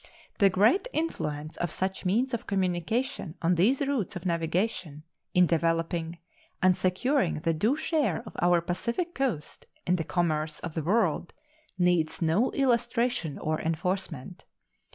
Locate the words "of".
1.57-1.69, 2.33-2.47, 4.15-4.25, 8.25-8.35, 10.61-10.73